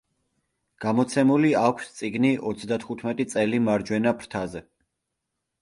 [0.85, 4.65] გამოცემული აქვს წიგნი „ოცდათხუთმეტი წელი მარჯვენა ფრთაზე“.